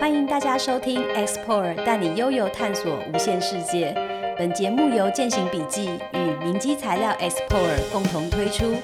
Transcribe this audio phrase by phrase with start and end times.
[0.00, 3.92] 欢迎大家收听 Explore，带你悠游探索无限世界。
[4.38, 8.74] 本节目由践行笔记与明基材料 Explore 共同推出。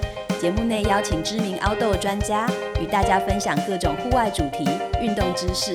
[0.41, 2.49] 节目内邀请知名 outdoor 专家
[2.81, 4.69] 与大家分享各种户外主题、
[5.01, 5.73] 运动知识。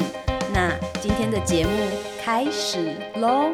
[0.53, 1.71] 那今天的节目
[2.21, 3.53] 开始喽！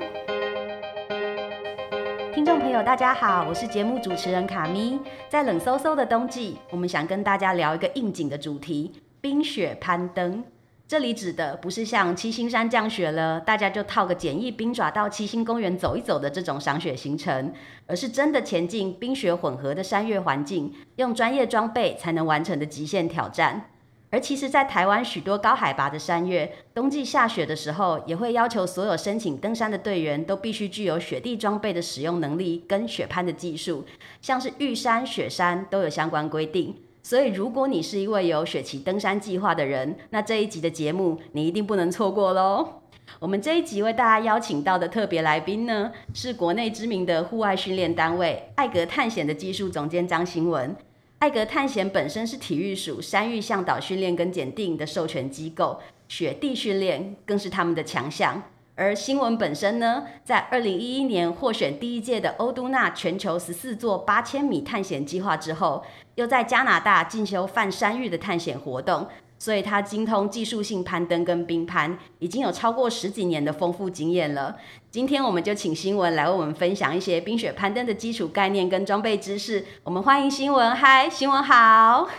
[2.33, 4.99] 听众朋友，大家好，我是节目主持人卡咪。
[5.29, 8.91] 在冷飕飕的冬季，我们想跟大家聊一个应景的主题——
[9.21, 10.43] 冰雪攀登。
[10.87, 17.51] 这里指的不是像七星山降雪了，大家就套个简易冰爪到七星公园走一走的这种赏雪行程，
[17.87, 23.71] 而是真的前进冰雪混合的山岳环境，用专业装备才能完成的极限挑战。
[24.11, 33.83] 而其实，在台湾许多高海拔的山岳，冬季下雪的时候，也会要求所有申请登山的队员都必须具有雪地装备的使用能力跟雪攀的技术，
[34.21, 36.75] 像是玉山、雪山都有相关规定。
[37.05, 42.81] 所以，如果你是一位有雪骑登山计划的人，那这一集的节目你一定不能错过喽。
[43.19, 50.75] 我们这一集为大家邀请到的特别来宾呢，是国内知名的户外训练单位艾格探险的技术总监张新文。
[51.19, 58.41] 艾格探险本身是体育署山域向导训练跟检定的授权机构，雪地训练更是他们的强项。
[58.75, 65.83] 而新闻本身呢，在二零一一年获选第一届的欧都纳全球十四座八千米探险计划之后，
[66.15, 69.07] 又在加拿大进修泛山域的探险活动，
[69.39, 74.57] 所以他精通技术性攀登跟冰攀，已经有超过十几年的丰富经验了。
[74.91, 79.65] 今天我们就请新闻来为我们分享一些冰雪攀登的基础概念跟装备知识。
[79.83, 82.09] 我们欢迎新闻，嗨，新闻好。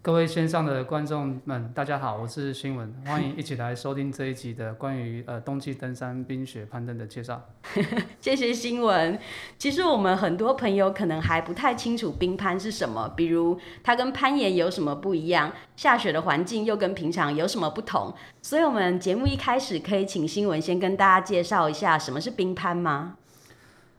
[0.00, 7.44] 各位线上的观众们，大家好，我是新闻，欢迎一起来收听这一集的关于呃冬季登山冰雪攀登的介绍。
[8.20, 9.18] 谢谢新闻。
[9.58, 18.14] 其实我们很多朋友可能还不太清楚冰攀是什么，比如它跟攀岩有什么不一样，下雪的环境又跟平常有什么不同。
[18.40, 23.16] 所以，我们节目一开始可以请新闻先跟大家介绍一下什么是冰攀吗？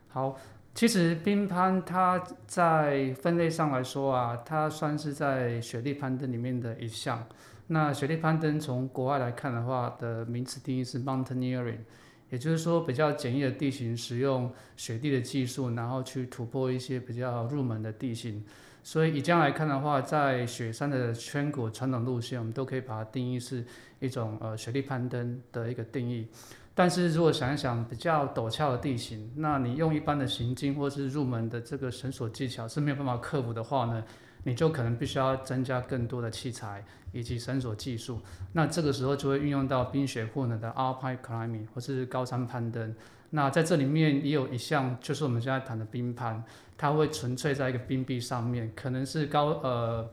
[0.07, 0.37] 好。
[0.73, 7.27] 其实冰攀它在分类上来说啊，它算是在雪地攀登里面的一项。
[7.67, 11.79] 那雪地攀登从国外来看的话，的名词定义是 mountaineering，
[12.29, 18.43] 也就是说比较简易的地形，使用雪地的技术，然后去突破一些比较入门的地形。
[18.81, 23.63] 所以以这样来看的话，在雪山的圈谷传统路线，我们都可以把它定义是
[23.99, 26.27] 一种呃雪地攀登的一个定义。
[26.79, 34.01] 但是如果想一想比较陡峭的地形，那你用一般的行经或是入门的这个绳索技巧是没有办法克服的话呢，
[34.45, 36.81] 你就可能必须要增加更多的器材
[37.11, 38.21] 以及绳索技术。
[38.53, 42.95] 那这个时候就会运用到冰雪混合的 Alpine Climbing 或是高山攀登。
[43.31, 46.41] 那在这里面也有一项就是我们现在谈的冰攀，
[46.77, 50.09] 它会纯粹在一个冰壁上面，可能是高呃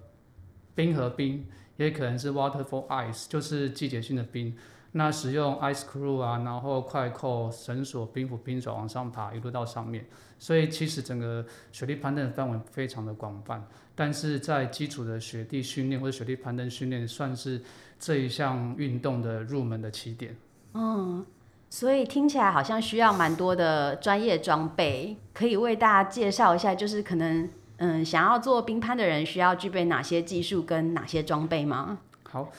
[0.75, 1.47] 冰和冰，
[1.77, 4.57] 也可能是 Waterfall Ice，就是季节性的冰。
[4.97, 10.07] 那使用 ice crew 啊，然后快扣、绳索、冰斧、冰爪往上爬，一路到上面。
[10.39, 13.63] 所以其实整个雪地攀登的范围非常的广泛，
[13.95, 17.61] 但是在基础的雪地训练或者雪地攀登训练，算是
[17.99, 20.35] 这一项运动的入门的起点。
[20.73, 21.27] 嗯，
[21.69, 27.47] 所以听起来好像需要蛮多的专业装备，可以为大家介绍一下，就是可能
[27.77, 31.99] 嗯想要做冰攀的人需要具备哪些技术跟哪些装备吗？
[32.23, 32.51] 好。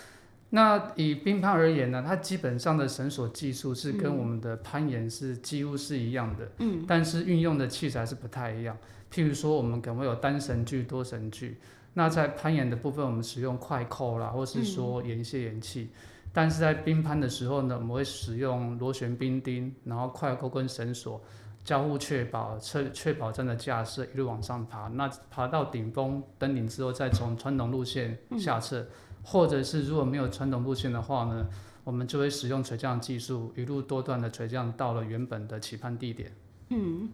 [0.50, 8.78] 那以冰攀而言呢，它基本上的绳索技术是跟我们的攀岩是几乎是一样的，嗯，但是运用的器材是不太一样。
[9.12, 11.58] 譬如说，我们可能会有单绳具、多绳具。
[11.96, 15.90] 那在攀岩的部分，我们使用快扣啦，或是说岩屑岩器。
[16.32, 21.22] 但是在冰攀的时候呢，我们会使用螺旋冰钉，然后快扣跟绳索
[21.66, 24.88] 交互确保，确确保这样的架设一路往上爬。
[24.90, 28.86] 那爬到顶峰登顶之后，再从传统路线下撤。
[29.30, 31.48] 或者是如果没有传统路线的话呢，
[31.84, 36.32] 我们就会使用垂降技术，一路多段的垂降到了原本的起攀地点。
[36.70, 37.10] 嗯，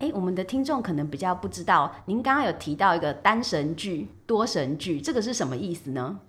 [0.00, 6.20] 哎，我们的听众可能比较不知道，您刚刚有提到一个单绳距、多绳距，这个是什么意思呢？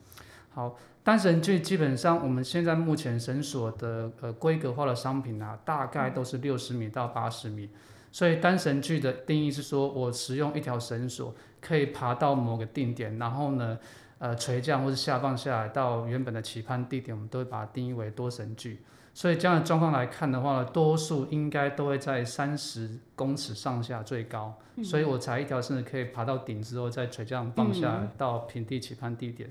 [0.54, 7.70] 好，单绳距基本上我们现在目前绳索的呃规格化的商品啊，大概都是六十米到八十米，
[8.14, 13.78] 所以单绳距的定义是说我使用一条绳索可以爬到某个定点，然后呢。
[14.18, 18.80] 呃，垂降或是下放下来到原本的起攀地点，我们都会把它定义为多神距。
[19.14, 24.54] 所以这样的状况来看的话呢，多数应该都会在三十公尺上下最高。
[24.84, 29.50] 所以我才一条甚至可以爬到顶之后再垂降放下来到平地起攀地点。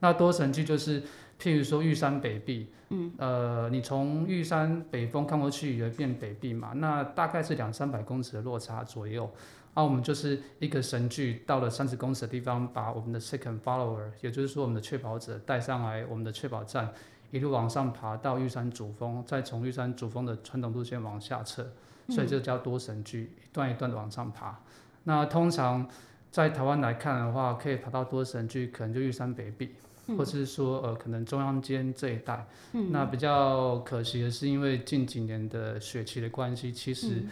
[0.00, 1.02] 那多神距就是，
[1.38, 9.30] 譬如说玉山北壁，嗯，呃，你从玉山北峰看过去有一片北壁嘛，那大概是两三百公尺的落差左右。
[9.74, 16.92] 啊，我们就是一个神距到了三十公尺的地方，把我们的 second follower，也就是说我们的确保者带上来我们的确保站，
[17.30, 21.66] 一路往上爬到玉山主峰，再从玉山主峰的传统路线往下撤，
[22.08, 24.58] 所以这叫多神距，一段一段的往上爬。
[25.02, 25.88] 那通常
[26.30, 29.74] 在台湾来看的话，可以爬到多神距，可能就玉山北壁。
[30.06, 32.46] 或者是说，呃，可能中央间这一带，
[32.90, 37.22] 那比较可惜的是，因为近几年的雪期的关系，其实，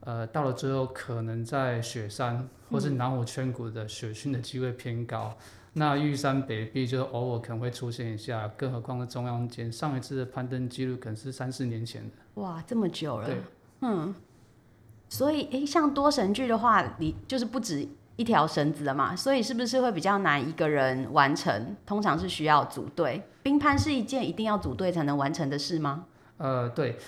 [0.00, 5.36] 呃，到了最后，可能在雪山或是南湖圈谷的雪训的机会偏高。
[5.74, 12.42] 那玉山北壁就偶尔可能会出现一下，更何况是中央间，上一次的攀登记录可能是三四年前的。
[12.42, 13.26] 哇，这么久了。
[13.26, 13.36] 对。
[13.82, 14.14] 嗯。
[15.08, 17.88] 所以，诶，像多神剧的话，你就是不止。
[18.16, 21.74] 一条绳子的嘛，所以是不是会比较难一个人完成？
[21.86, 23.22] 通常是需要组队。
[23.42, 26.04] 冰攀是一件一定要组队才能完成的事吗？
[26.36, 26.98] 呃，对，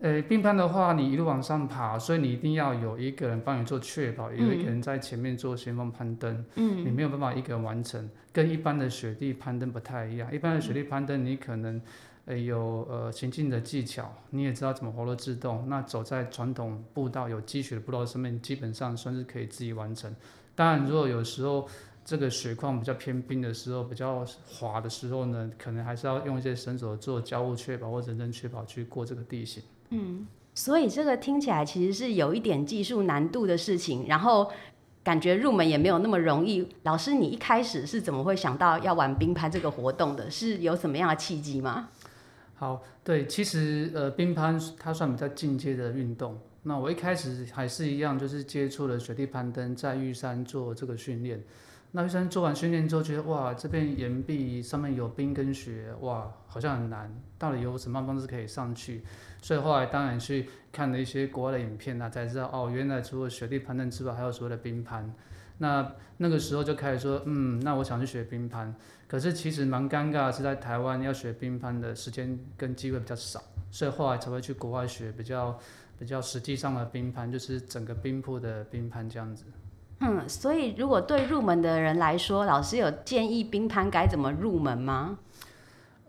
[0.00, 6.44] 呃，冰攀的话，你一路往上爬，所以你一定要有一个人帮你做确保，有一个人在前面做先锋攀登。
[6.56, 10.32] 嗯，你没有办法一个人完成，跟一般的雪地攀登不太一样。
[10.32, 11.80] 一般的雪地攀登，你可能。
[12.26, 15.66] 呃，有呃行进的技巧，你也知道怎么活络制动。
[15.68, 20.10] 那走在传统步道有积雪的步道上面，基本上算是可以自己完成。
[20.54, 21.68] 当然，如果有时候
[22.04, 29.62] 这个雪况比较偏冰的时候，比较滑的时候呢，可能还是要用一些绳索做交互确保或人身确保去过这个地形。
[29.88, 34.50] 嗯，所以这个听起来其实是有一点技术难度的事情，然后
[35.02, 36.68] 感觉入门也没有那么容易。
[36.82, 40.30] 老师，你一开始是怎么会想到要玩冰攀这个活动的？
[40.30, 41.88] 是有什么样的契机吗？
[42.56, 46.38] 好，对，其实呃，冰攀它算比较进阶的运动。
[46.64, 51.42] 那我一开始还是一样，就是接触了雪地攀登，在玉山做这个训练。
[51.96, 57.08] 那玉山做完训练之后，觉得哇，这边岩壁上面有冰跟雪，哇，好像很难。
[57.38, 59.04] 到底有什么方式可以上去？
[59.40, 65.14] 所以后来当然去看了一些国外的影片啊，才知道哦，原来除了雪地攀登之外，还有所谓的冰攀。
[65.58, 68.74] 那那个时候就开始说，嗯，那我想去学冰攀。
[69.06, 73.40] 可是其实蛮尴尬，是在台湾要学冰攀的时间跟机会比较少，
[73.70, 75.56] 所以后来才会去国外学比较
[75.96, 79.44] 比较实际上的冰攀，就是整个冰铺的冰攀这样子。
[80.00, 85.18] 嗯，所以如果对入门的人来说，老师有建议冰攀该怎么入门吗？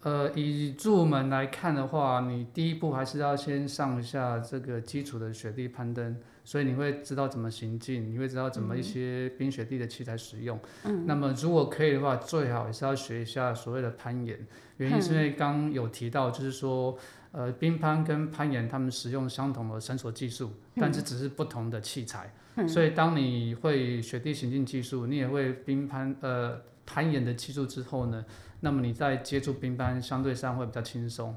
[0.01, 6.15] 呃，以入门来看的话，你第一步还是要先上一下这个基础的雪地攀登。
[6.47, 10.59] 所以你会知道怎么行进，你会知道怎么一些冰雪地的器材使用。
[10.83, 11.03] 嗯。
[11.07, 14.37] 那么如果可以的话，最好也是要学一下所谓的攀岩。
[14.77, 16.95] 原因是因为刚有提到，就是说，
[17.35, 22.33] 呃，冰攀跟攀岩他们使用相同的绳索技术，但是只是不同的器材。
[22.55, 22.67] 嗯。
[22.67, 28.23] 所以当你会雪地行进技术，你也会冰攀呃攀岩的技术之后呢，
[28.61, 31.35] 那么你在接触冰攀相对上会比较轻松。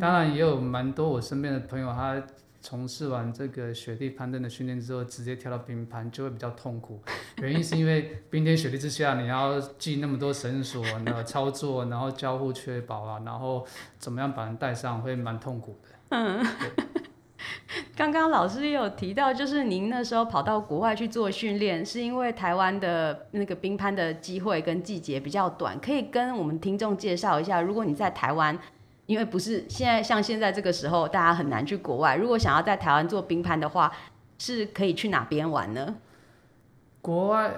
[0.00, 2.20] 当然也有蛮多我身边的朋友他。
[2.60, 7.00] 从事完这个雪地攀登的训练之后，直接跳到冰攀就会比较痛苦。
[7.40, 13.64] 原因是因为冰天雪地之下，你要系那么多绳索，然后操作，然后交互确保啊，然后
[13.98, 15.88] 怎么样把人带上，会蛮痛苦的。
[16.16, 16.44] 嗯。
[17.94, 28.58] 刚刚老师也有提到，就是您那时候跑到国外去做训练，是因为台湾的那个冰攀的机会跟季节比较短，可以跟我们听众介绍一下，如果你在台湾。
[29.08, 32.14] 因为不是现在像现在这个时候，大家很难去国外。
[32.14, 33.90] 如果想要在台湾做冰攀的话，
[34.36, 35.96] 是可以去哪边玩呢？
[37.00, 37.50] 国外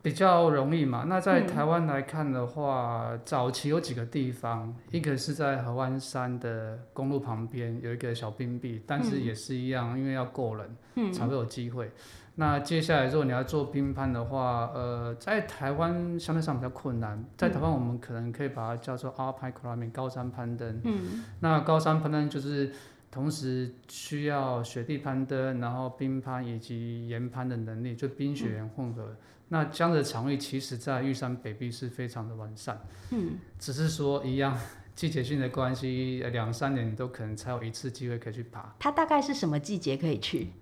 [0.00, 1.06] 比较容易嘛。
[1.08, 11.90] 那在台湾来看的话，早期有几个地方，一个是在河湾山的公路旁边有一个小冰壁，但是也是一样，因为要够人才会有机会。
[12.36, 17.22] 那接下来，如果你要做冰攀的话，呃，在台湾相对上比较困难。
[17.36, 20.80] 在台湾，我们可能可以把它叫做 Alpine Climbing 高山攀登。
[20.84, 21.24] 嗯。
[21.40, 22.72] 那高山攀登就是
[23.10, 29.14] 同时需要雪地攀登，然后冰攀以及岩攀的能力，就冰雪岩混合。
[29.48, 32.80] 那这样的场域，其实在玉山北壁是非常的完善。
[33.10, 33.32] 嗯。
[33.58, 34.56] 只是说一样，
[34.94, 38.74] 季节性的关系，两三年都可能才有一次机会可以去爬。
[38.78, 40.52] 它大概是什么季节可以去？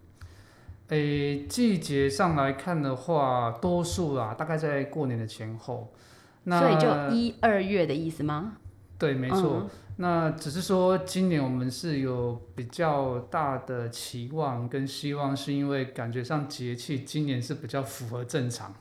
[0.88, 5.92] 诶，季节上来看的话，多数啦，大概在过年的前后。
[6.44, 8.56] 那所以就一二月的意思吗？
[8.98, 9.68] 对，没错。
[9.96, 18.72] 那只是说，今年我们是有比较大的期望跟希望，是因为感觉上节气今年是比较符合正常。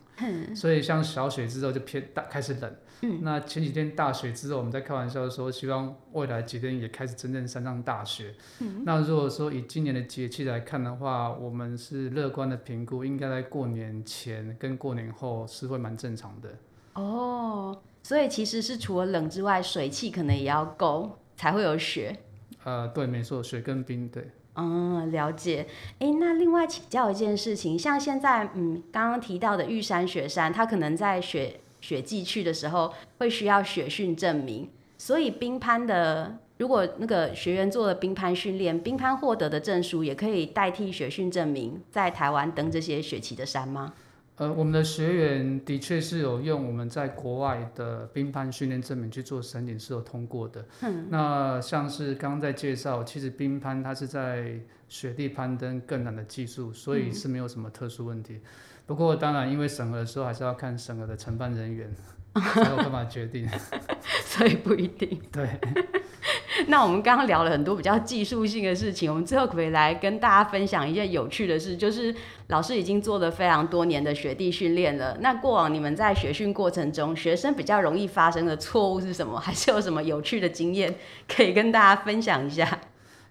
[0.55, 2.75] 所以像小雪之后就偏大开始冷。
[3.01, 8.33] 嗯，那前几天大雪之后，我们在开玩笑说，希望未来几天也开始真正山上大雪。
[8.59, 16.49] 嗯，那如果说以今年的节气来看的话，我们是乐观的评估，应该在过年前跟过年后是会蛮正常的。
[16.93, 22.17] 哦，所以其实是除了冷之外，水汽可能也要够才会有雪。
[22.63, 24.31] 呃，对，没错，雪跟冰，对。
[24.55, 25.67] 嗯，了解。
[25.99, 43.93] 哎，那另外请教一件事情，像现在嗯刚刚提到的玉山雪山，它可能在雪雪季去的时候会需要雪训证明，所以冰攀的如果那个学员做了冰攀训练，冰攀获得的证书也可以代替雪训证明，在台湾登这些雪旗的山吗？
[44.35, 50.65] 呃，我们的学员的确是有用我们在国外的冰攀训练证明去做申请，是有通过的。
[50.81, 58.41] 嗯，那像是刚刚在介绍，其实冰攀它是在雪地攀登更难的技术，所以是没有什么特殊问题。
[58.87, 61.93] 不过当然，因为审核的时候还是要看审核的承办人员
[62.33, 63.47] 才有办法决定，
[64.25, 65.21] 所以不一定。
[65.31, 65.47] 对。
[66.69, 71.77] 那我们刚刚聊了很多比较技术性的事情，我们最后可以来跟大家分享一件有趣的事？
[71.77, 72.13] 就是
[72.47, 75.15] 老师已经做了非常多年的学弟训练了。
[75.19, 79.39] 那过往你们在学训过程中，学生比较容易发生的错误是什么？
[79.39, 80.95] 还是有什么有趣的经验
[81.27, 82.79] 可以跟大家分享一下？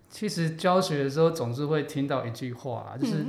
[0.09, 3.25] 其实教学的时候总是会听到一句话，就是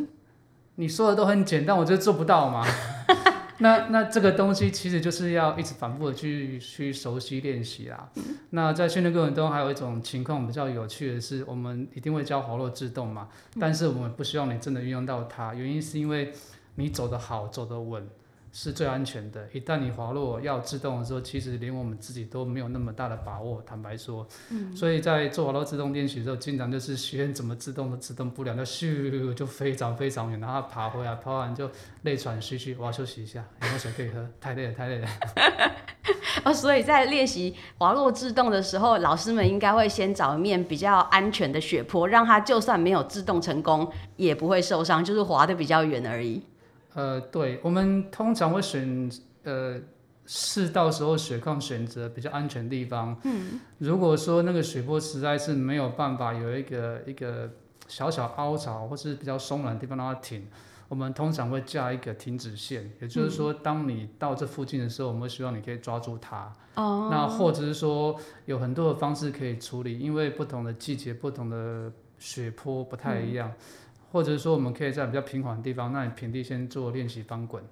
[0.79, 2.65] 你说的都很简单，我就做不到嘛。
[3.59, 8.07] 那那这个东西其实就是要一直反复的去去熟悉练习啦。
[8.51, 13.27] 那在训练过程中，还有一种情况比较有趣的是，我们一定会教滑落制动嘛，
[13.59, 16.31] 但是我们不希望你真的运用到它，原因是因为
[16.75, 18.07] 你走得好，走得稳。
[18.59, 19.47] 是最安全的。
[19.53, 23.61] 一旦你滑落要自动的时候，其实连我们自己都没有那么大的把握。
[23.63, 31.69] 坦白说，嗯，所以在做滑落自动练习的时候，经常就是学员怎么自动都自动不了，那咻就非常非常远，然后爬回来，爬完就
[32.01, 34.27] 累喘吁吁，我要休息一下，有没有水可以喝？
[34.41, 35.07] 太累了，太累了。
[36.43, 46.41] 哦，所以在练习滑落自动的时候，老师们应该会先找一面比较安全的雪坡，让他就算没有自动成功，也不会受伤，就是滑的比较远而已。
[46.97, 49.07] 呃，对，我们通常会选
[49.43, 49.79] 呃
[50.25, 53.15] 是到时候雪况选择比较安全的地方。
[53.23, 57.51] 嗯，如果说那个雪坡实在是没有办法有一个一个
[57.87, 60.47] 小小凹槽或是比较松软的地方让它停，
[60.87, 66.51] 我们通常会架一个停止线，也就是说，当你到这附近的时候，我们希望你可以抓住它。
[66.73, 67.09] 哦。
[67.11, 73.51] 那或者是说有很多的方式可以处理，因为不同的季节、不同的雪坡不太一样。
[74.17, 77.63] 或者说，我们可以在比较平缓的地方，那你平地先做练习翻滚，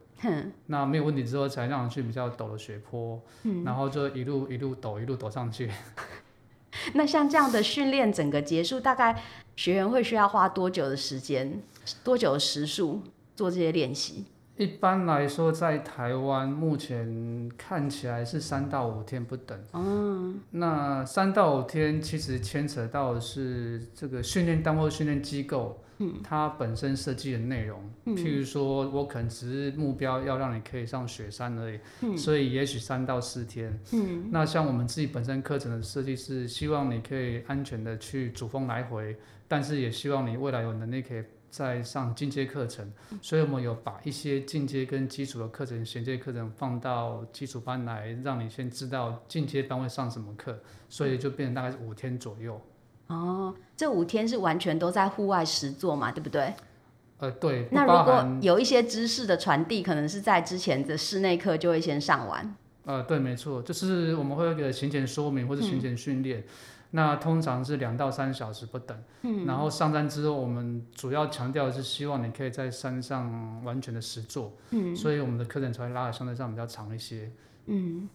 [0.68, 3.20] 那没有问题之后，才让去比较陡的雪坡，
[3.64, 5.72] 然后就一路一路陡，一路陡上去。
[6.94, 9.20] 那像这样的训练，整个结束大概
[9.56, 11.60] 学员会需要花多久的时间，
[12.04, 13.02] 多久的时数
[13.36, 14.26] 做这些练习？
[14.58, 19.60] 一般来说，在台湾目前看起来是三到五天不等。
[19.74, 25.80] 嗯，那三到五天其实牵扯到的是这个训练单位、训练机构。
[26.22, 33.80] 它本身设计的内容，譬如说，我可能只是目标要让你可以上雪山而已，所以也许三到四天。
[33.94, 39.16] 嗯那像我们自己本身课程的设计是希望你可以安全的去主峰来回，
[39.48, 41.24] 但是也希望你未来有能力可以
[41.56, 50.60] 再上进阶课程，所以我们有把一些进阶跟基础的课程、衔接课程放到基础班来，让你先知道进阶班会上什么课，
[50.90, 52.60] 所以就变成大概是五天左右。
[53.08, 56.54] 哦，这五天是完全都在户外实做嘛，对不对？
[57.20, 57.70] 呃，对。
[57.72, 62.54] 那如果有一些知识的传递，可能是在之前的室内课就会先上完。
[62.84, 66.44] 呃，对，没错，就是我们会有一个行前说明或者行前训练，
[66.92, 68.98] 那通常是两到三小时不等。
[69.24, 69.46] 嗯。
[69.46, 74.54] 然后上山之后，我们主要强调的是希望你可以在山上完全的实做。
[74.72, 74.96] 嗯。
[74.96, 77.32] 所以我们的课程才会拉的相对上比较长一些。
[77.66, 78.08] 嗯，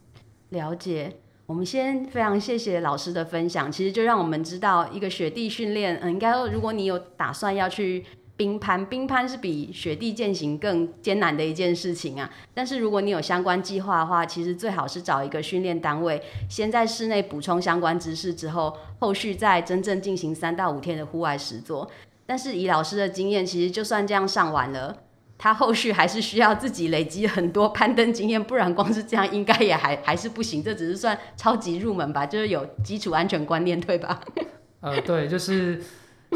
[0.50, 1.16] 了解。
[1.46, 8.06] 我们先非常谢谢老师的分享，其实就让我们知道一个雪地训练，嗯，应该说如果你有打算要去
[8.40, 12.30] 冰攀，冰攀是比雪地践行更艰难的一件事情啊。
[12.54, 21.90] 但是如果你有相关计划的话，其实最好是找一个训练单位，先在室内补充相关知识之后，后续再真正进行三到五天的户外实作。
[22.24, 24.96] 但是以老师的经验，其实就算这样上完了。
[25.36, 30.64] 他后续还是需要自己累积很多攀登经验，不然光是这样应该也还 还是不行。
[30.64, 34.18] 这只是算超级入门吧，就是有基础安全观念，对吧？
[34.80, 35.82] 呃，对，就是。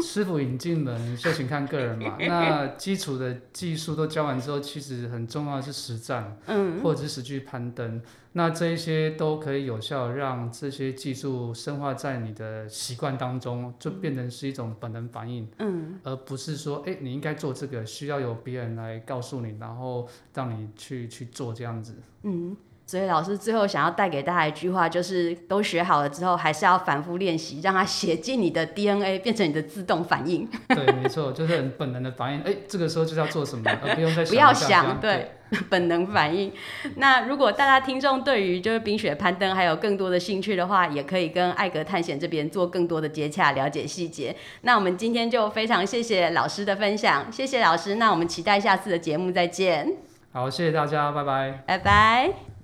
[0.01, 2.17] 师傅引进门， 修行看个人嘛。
[2.19, 8.01] 那基础的技术都教完之后，其实很重要的是实战，嗯，或者是实际攀登。
[8.33, 22.57] 那这一些都可以有效让这些技术深化在你的习惯当中，就变成是一种本能反应，嗯，而不是说，哎，你应该做这个，需要有别人来告诉你，然后让你去去做这样子，嗯。
[22.87, 30.47] 所以老师最后想要带给大家一句话，就是都学好了之后，还是要反复练习，让它写进你的 DNA，变成你的自动反应。
[30.69, 32.41] 对，没错，就是很本能的反应。
[32.41, 34.99] 哎，这个时候就是要做什么，而不用再不要想。
[35.01, 35.31] 对，
[35.69, 36.51] 本能反应。
[36.97, 44.35] 那如果大家听众对于就是冰雪攀登还有更多的兴趣的话，也可以跟艾格探险这边做更多的接洽，了解细节。
[44.61, 47.95] 那我们今天就非常谢谢老师的分享，谢谢老师。
[47.95, 49.91] 那我们期待下次的节目再见。
[50.31, 51.63] 好，谢谢大家，拜拜。
[51.65, 52.54] 拜拜。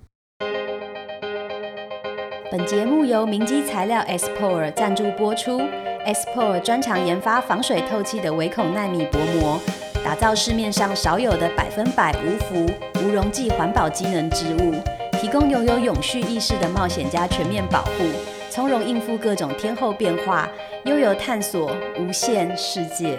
[2.52, 5.62] 本节目由明基材料 S Por 赞助播出。
[6.04, 9.58] S Por 专长研发防水透气的微孔纳米薄膜，
[10.04, 12.70] 打造市面上少有的百分百无氟、
[13.02, 14.74] 无溶剂环保机能织物，
[15.14, 18.04] 提供拥有永续意识的冒险家全面保护，
[18.50, 20.50] 从容应付各种天候变化，
[20.84, 23.18] 悠游探索无限世界。